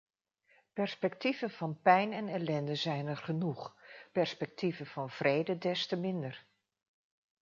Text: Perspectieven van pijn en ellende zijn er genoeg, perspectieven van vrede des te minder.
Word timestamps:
Perspectieven 0.73 1.49
van 1.49 1.81
pijn 1.81 2.13
en 2.13 2.27
ellende 2.27 2.75
zijn 2.75 3.07
er 3.07 3.17
genoeg, 3.17 3.75
perspectieven 4.11 4.85
van 4.85 5.09
vrede 5.09 5.57
des 5.57 5.87
te 5.87 5.95
minder. 5.95 6.45